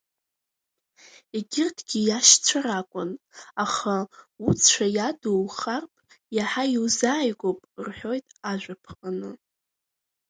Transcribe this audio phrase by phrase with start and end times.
[1.35, 3.11] Егьырҭгьы иашьцәа ракәын,
[3.63, 3.95] аха
[4.47, 5.93] уцәа иаду ухарԥ
[6.35, 9.31] иаҳа иузааигәоуп рҳәоит ажәаԥҟаны.